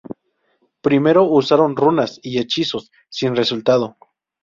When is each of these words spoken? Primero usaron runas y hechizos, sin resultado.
Primero 0.81 1.25
usaron 1.25 1.75
runas 1.75 2.19
y 2.23 2.39
hechizos, 2.39 2.89
sin 3.09 3.35
resultado. 3.35 3.97